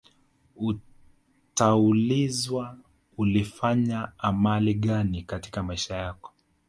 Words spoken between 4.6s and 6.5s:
gani katika maisha yako